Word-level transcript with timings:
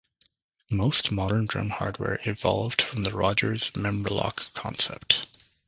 Most 0.71 1.11
modern 1.11 1.45
drum 1.45 1.69
hardware 1.69 2.19
evolved 2.23 2.81
from 2.81 3.03
the 3.03 3.11
Rogers 3.11 3.69
Memrilock 3.75 4.51
concept. 4.55 5.27